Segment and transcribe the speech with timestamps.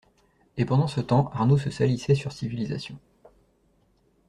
[0.57, 2.97] Et pendant ce temps Arnaud se salissait sur Civilization.